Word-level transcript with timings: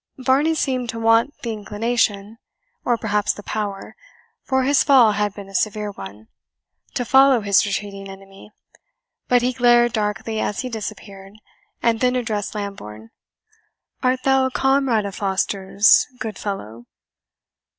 Varney 0.17 0.55
seemed 0.55 0.89
to 0.89 0.99
want 0.99 1.31
the 1.43 1.53
inclination, 1.53 2.39
or 2.83 2.97
perhaps 2.97 3.33
the 3.33 3.43
power 3.43 3.95
(for 4.41 4.63
his 4.63 4.83
fall 4.83 5.11
had 5.11 5.35
been 5.35 5.47
a 5.47 5.53
severe 5.53 5.91
one), 5.91 6.27
to 6.95 7.05
follow 7.05 7.41
his 7.41 7.63
retreating 7.67 8.09
enemy. 8.09 8.49
But 9.27 9.43
he 9.43 9.53
glared 9.53 9.93
darkly 9.93 10.39
as 10.39 10.61
he 10.61 10.69
disappeared, 10.69 11.33
and 11.83 11.99
then 11.99 12.15
addressed 12.15 12.55
Lambourne. 12.55 13.11
"Art 14.01 14.23
thou 14.23 14.47
a 14.47 14.49
comrade 14.49 15.05
of 15.05 15.13
Foster's, 15.13 16.07
good 16.17 16.39
fellow?" 16.39 16.87